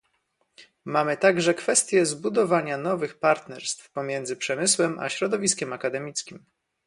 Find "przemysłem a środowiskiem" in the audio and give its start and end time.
4.35-5.73